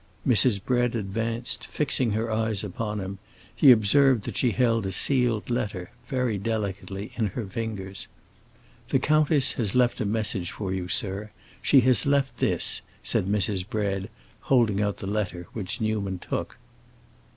[0.27, 0.65] Mrs.
[0.65, 3.19] Bread advanced, fixing her eyes upon him:
[3.55, 8.07] he observed that she held a sealed letter, very delicately, in her fingers.
[8.89, 11.29] "The countess has left a message for you, sir;
[11.61, 13.63] she has left this," said Mrs.
[13.69, 14.09] Bread,
[14.49, 16.57] holding out the letter, which Newman took.